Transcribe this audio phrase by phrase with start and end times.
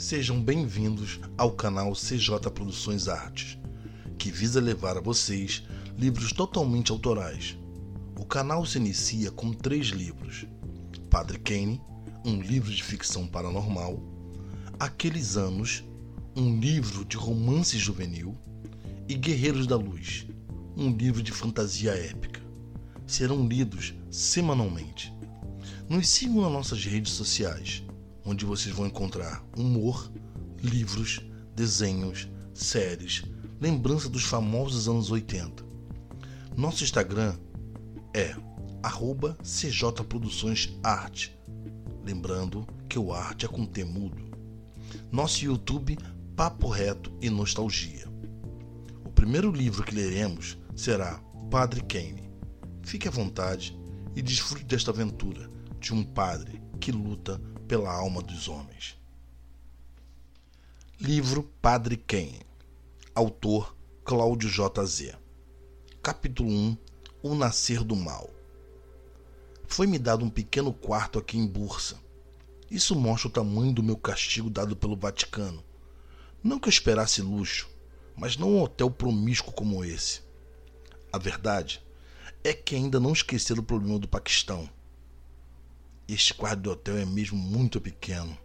[0.00, 3.58] Sejam bem-vindos ao canal CJ Produções Artes,
[4.16, 5.62] que visa levar a vocês
[5.98, 7.58] livros totalmente autorais.
[8.18, 10.46] O canal se inicia com três livros:
[11.10, 11.78] Padre Kane,
[12.24, 14.02] um livro de ficção paranormal,
[14.78, 15.84] Aqueles Anos,
[16.34, 18.34] um livro de romance juvenil,
[19.06, 20.26] e Guerreiros da Luz,
[20.78, 22.40] um livro de fantasia épica.
[23.06, 25.12] Serão lidos semanalmente.
[25.90, 27.82] Nos sigam nas nossas redes sociais,
[28.24, 30.10] onde vocês vão encontrar humor,
[30.62, 31.20] livros,
[31.54, 33.24] desenhos, séries,
[33.60, 35.64] lembrança dos famosos anos 80.
[36.56, 37.36] Nosso Instagram
[38.14, 38.34] é
[38.82, 41.38] arroba CJ Produções Arte.
[42.04, 44.30] Lembrando que o arte é com temudo.
[45.12, 45.98] Nosso YouTube
[46.34, 48.08] Papo Reto e Nostalgia.
[49.04, 52.30] O primeiro livro que leremos será Padre Kane.
[52.82, 53.78] Fique à vontade
[54.16, 58.98] e desfrute desta aventura de um padre que luta pela alma dos homens.
[61.00, 62.44] Livro Padre Kane.
[63.14, 65.14] Autor Cláudio J.Z.
[66.02, 66.76] Capítulo 1
[67.22, 68.28] O Nascer do Mal.
[69.68, 71.96] Foi-me dado um pequeno quarto aqui em Bursa.
[72.68, 75.62] Isso mostra o tamanho do meu castigo dado pelo Vaticano.
[76.42, 77.70] Não que eu esperasse luxo,
[78.16, 80.22] mas não um hotel promíscuo como esse.
[81.12, 81.80] A verdade
[82.42, 84.68] é que ainda não esqueceram o problema do Paquistão.
[86.12, 88.36] Este quarto de hotel é mesmo muito pequeno.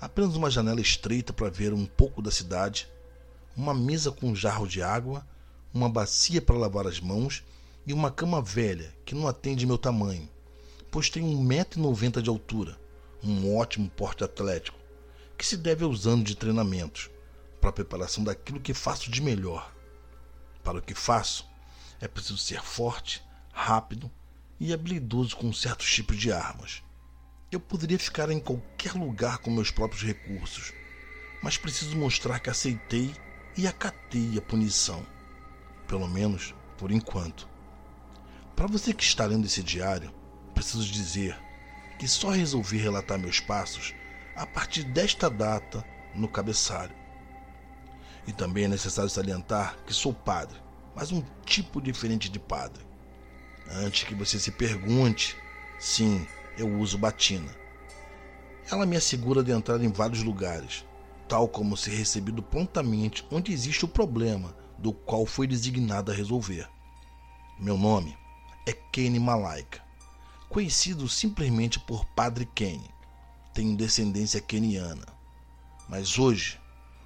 [0.00, 2.88] Apenas uma janela estreita para ver um pouco da cidade,
[3.54, 5.28] uma mesa com um jarro de água,
[5.74, 7.44] uma bacia para lavar as mãos
[7.86, 10.26] e uma cama velha que não atende meu tamanho,
[10.90, 12.80] pois tem 1,90m de altura,
[13.22, 14.78] um ótimo porte atlético,
[15.36, 17.10] que se deve aos anos de treinamentos,
[17.60, 19.70] para a preparação daquilo que faço de melhor.
[20.62, 21.46] Para o que faço,
[22.00, 24.10] é preciso ser forte, rápido
[24.58, 26.82] e habilidoso com certos tipos de armas.
[27.50, 30.72] Eu poderia ficar em qualquer lugar com meus próprios recursos,
[31.42, 33.14] mas preciso mostrar que aceitei
[33.56, 35.06] e acatei a punição.
[35.86, 37.48] Pelo menos por enquanto.
[38.56, 40.12] Para você que está lendo esse diário,
[40.54, 41.38] preciso dizer
[41.98, 43.94] que só resolvi relatar meus passos
[44.34, 46.94] a partir desta data no cabeçalho.
[48.26, 50.58] E também é necessário salientar que sou padre,
[50.94, 52.84] mas um tipo diferente de padre.
[53.70, 55.36] Antes que você se pergunte,
[55.78, 56.26] sim,
[56.56, 57.50] eu uso batina.
[58.70, 60.84] Ela me assegura de entrar em vários lugares,
[61.28, 66.68] tal como ser recebido prontamente onde existe o problema do qual foi designado a resolver.
[67.58, 68.16] Meu nome
[68.66, 69.82] é Kenny Malaika,
[70.48, 72.90] conhecido simplesmente por Padre Kenny.
[73.52, 75.06] Tenho descendência keniana.
[75.88, 76.60] Mas hoje,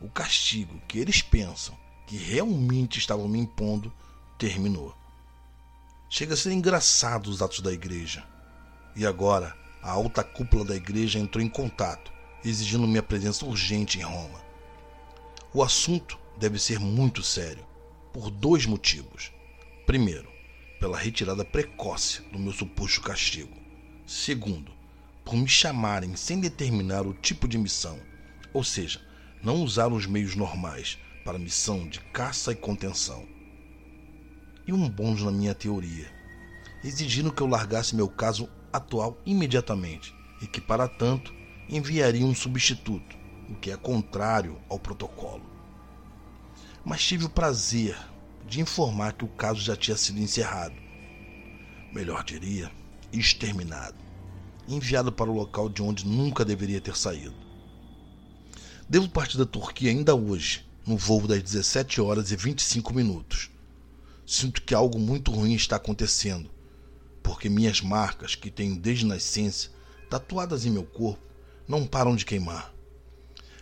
[0.00, 1.76] o castigo que eles pensam
[2.06, 3.92] que realmente estavam me impondo
[4.38, 4.94] terminou.
[6.16, 8.22] Chega a ser engraçado os atos da igreja.
[8.94, 9.52] E agora,
[9.82, 12.12] a alta cúpula da igreja entrou em contato,
[12.44, 14.40] exigindo minha presença urgente em Roma.
[15.52, 17.66] O assunto deve ser muito sério,
[18.12, 19.32] por dois motivos.
[19.86, 20.30] Primeiro,
[20.78, 23.56] pela retirada precoce do meu suposto castigo.
[24.06, 24.70] Segundo,
[25.24, 27.98] por me chamarem sem determinar o tipo de missão,
[28.52, 29.00] ou seja,
[29.42, 33.33] não usar os meios normais para missão de caça e contenção
[34.66, 36.10] e um bônus na minha teoria,
[36.82, 41.32] exigindo que eu largasse meu caso atual imediatamente e que, para tanto,
[41.68, 43.16] enviaria um substituto,
[43.48, 45.44] o que é contrário ao protocolo.
[46.84, 47.96] Mas tive o prazer
[48.46, 50.74] de informar que o caso já tinha sido encerrado.
[51.92, 52.70] Melhor diria,
[53.12, 53.96] exterminado,
[54.68, 57.34] enviado para o local de onde nunca deveria ter saído.
[58.88, 63.53] Devo partir da Turquia ainda hoje, no voo das 17 horas e 25 minutos.
[64.26, 66.50] Sinto que algo muito ruim está acontecendo,
[67.22, 69.68] porque minhas marcas, que tenho desde nascença,
[70.08, 71.22] tatuadas em meu corpo,
[71.68, 72.74] não param de queimar.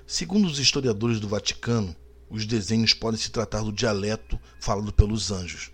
[0.07, 1.97] Segundo os historiadores do Vaticano,
[2.31, 5.71] os desenhos podem se tratar do dialeto falado pelos anjos.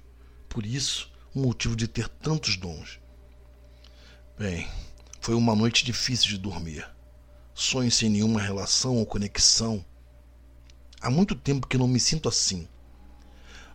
[0.48, 2.98] Por isso, o motivo de ter tantos dons.
[4.38, 4.68] Bem,
[5.20, 6.88] foi uma noite difícil de dormir.
[7.54, 9.84] Sonho sem nenhuma relação ou conexão.
[11.00, 12.68] Há muito tempo que não me sinto assim.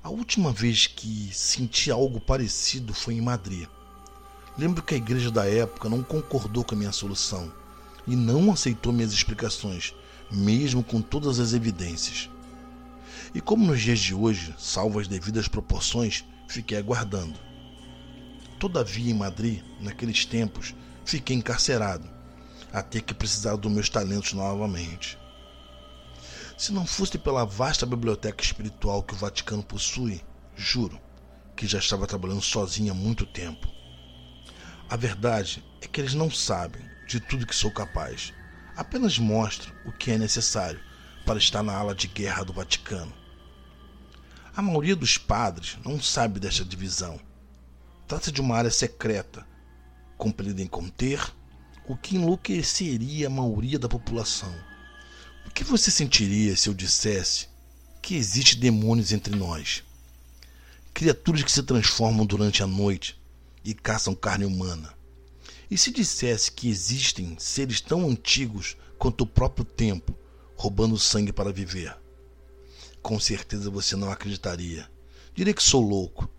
[0.03, 3.69] A última vez que senti algo parecido foi em Madrid.
[4.57, 7.49] Lembro que a igreja da época não concordou com a minha solução
[8.05, 9.95] e não aceitou minhas explicações,
[10.29, 12.29] mesmo com todas as evidências.
[13.33, 17.39] E como nos dias de hoje, salvo as devidas proporções, fiquei aguardando.
[18.59, 20.75] Todavia, em Madrid, naqueles tempos,
[21.05, 22.09] fiquei encarcerado,
[22.73, 25.17] até que precisar dos meus talentos novamente.
[26.57, 30.21] Se não fosse pela vasta biblioteca espiritual que o Vaticano possui,
[30.55, 30.99] juro
[31.55, 33.67] que já estava trabalhando sozinho há muito tempo.
[34.89, 38.33] A verdade é que eles não sabem de tudo que sou capaz,
[38.75, 40.79] apenas mostra o que é necessário
[41.25, 43.13] para estar na ala de guerra do Vaticano.
[44.55, 47.19] A maioria dos padres não sabe desta divisão.
[48.07, 49.47] Trata-se de uma área secreta,
[50.17, 51.19] compelida em conter
[51.87, 54.53] o que enlouqueceria a maioria da população.
[55.45, 57.47] O que você sentiria se eu dissesse
[58.01, 59.83] que existe demônios entre nós?
[60.93, 63.19] Criaturas que se transformam durante a noite
[63.63, 64.93] e caçam carne humana.
[65.69, 70.17] E se dissesse que existem seres tão antigos quanto o próprio tempo,
[70.55, 71.95] roubando sangue para viver?
[73.01, 74.89] Com certeza você não acreditaria.
[75.35, 76.29] Diria que sou louco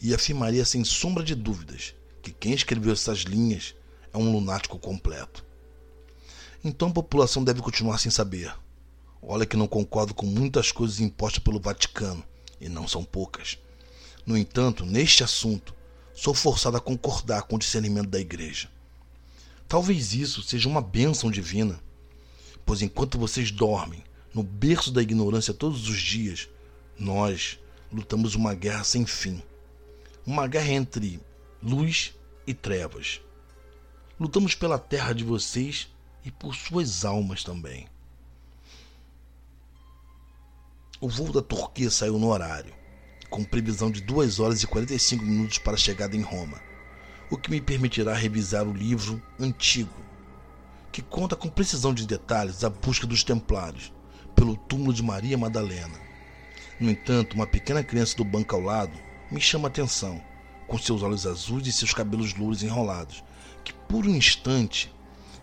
[0.00, 3.74] e afirmaria sem sombra de dúvidas que quem escreveu essas linhas
[4.12, 5.44] é um lunático completo.
[6.64, 8.50] Então a população deve continuar sem saber.
[9.20, 12.24] Olha que não concordo com muitas coisas impostas pelo Vaticano,
[12.58, 13.58] e não são poucas.
[14.24, 15.74] No entanto, neste assunto,
[16.14, 18.70] sou forçado a concordar com o discernimento da igreja.
[19.68, 21.78] Talvez isso seja uma bênção divina,
[22.64, 24.02] pois enquanto vocês dormem
[24.32, 26.48] no berço da ignorância todos os dias,
[26.98, 27.58] nós
[27.92, 29.42] lutamos uma guerra sem fim.
[30.26, 31.20] Uma guerra entre
[31.62, 32.14] luz
[32.46, 33.20] e trevas.
[34.18, 35.88] Lutamos pela terra de vocês
[36.24, 37.86] e por suas almas também.
[41.00, 42.72] O voo da Turquia saiu no horário,
[43.28, 46.60] com previsão de 2 horas e 45 minutos para a chegada em Roma,
[47.30, 49.92] o que me permitirá revisar o livro antigo,
[50.90, 53.92] que conta com precisão de detalhes a busca dos templários
[54.34, 56.00] pelo túmulo de Maria Madalena.
[56.80, 58.98] No entanto, uma pequena criança do banco ao lado
[59.30, 60.22] me chama a atenção,
[60.66, 63.22] com seus olhos azuis e seus cabelos louros enrolados,
[63.62, 64.94] que por um instante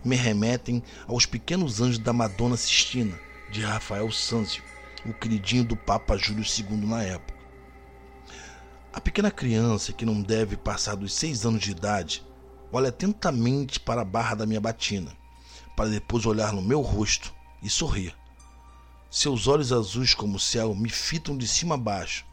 [0.04, 3.18] me remetem aos pequenos anjos da Madonna Sistina,
[3.50, 4.62] de Rafael Sanzio,
[5.04, 7.38] o queridinho do Papa Júlio II na época.
[8.92, 12.24] A pequena criança, que não deve passar dos seis anos de idade,
[12.70, 15.16] olha atentamente para a barra da minha batina,
[15.76, 17.32] para depois olhar no meu rosto
[17.62, 18.14] e sorrir.
[19.10, 22.24] Seus olhos azuis como o céu me fitam de cima a baixo,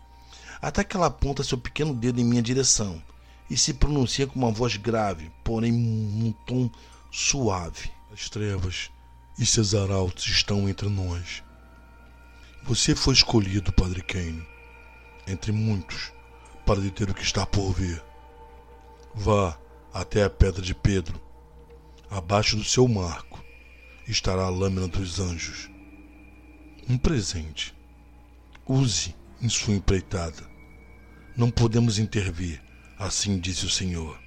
[0.62, 3.02] até que ela aponta seu pequeno dedo em minha direção
[3.50, 6.70] e se pronuncia com uma voz grave, porém num tom
[7.12, 7.92] suave.
[8.12, 8.90] As trevas
[9.38, 11.44] e seus arautos estão entre nós.
[12.64, 14.46] Você foi escolhido, Padre Kane,
[15.28, 16.12] entre muitos,
[16.66, 18.04] para deter o que está por vir.
[19.14, 19.58] Vá
[19.94, 21.22] até a Pedra de Pedro.
[22.10, 23.44] Abaixo do seu marco
[24.08, 25.70] estará a lâmina dos anjos.
[26.90, 27.76] Um presente.
[28.68, 30.50] Use em sua empreitada.
[31.38, 32.62] Não podemos intervir
[33.00, 34.20] Assim disse o Senhor.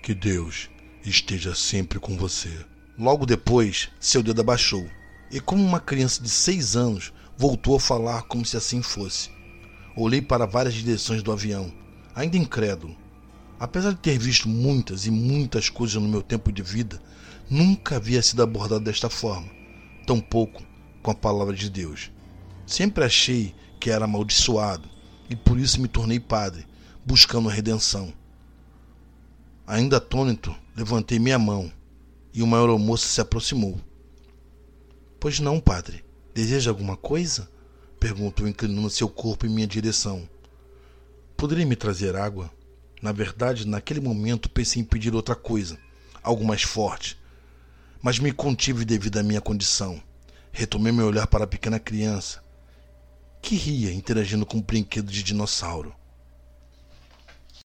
[0.00, 0.70] Que Deus
[1.10, 2.52] esteja sempre com você.
[2.98, 4.88] Logo depois, seu dedo abaixou,
[5.30, 9.30] e como uma criança de seis anos, voltou a falar como se assim fosse.
[9.96, 11.72] Olhei para várias direções do avião,
[12.14, 12.96] ainda incrédulo.
[13.58, 17.00] Apesar de ter visto muitas e muitas coisas no meu tempo de vida,
[17.48, 19.48] nunca havia sido abordado desta forma,
[20.06, 20.62] tampouco
[21.02, 22.10] com a palavra de Deus.
[22.66, 24.88] Sempre achei que era amaldiçoado
[25.30, 26.66] e por isso me tornei padre,
[27.04, 28.12] buscando a redenção.
[29.66, 31.72] Ainda atônito, levantei minha mão
[32.32, 33.80] e uma aeromoça se aproximou.
[35.18, 36.04] Pois não, padre.
[36.32, 37.50] Deseja alguma coisa?
[37.98, 40.28] Perguntou, inclinando seu corpo em minha direção.
[41.36, 42.48] Poderia me trazer água?
[43.02, 45.76] Na verdade, naquele momento pensei em pedir outra coisa,
[46.22, 47.18] algo mais forte.
[48.00, 50.00] Mas me contive devido à minha condição.
[50.52, 52.40] Retomei meu olhar para a pequena criança,
[53.42, 55.92] que ria interagindo com um brinquedo de dinossauro.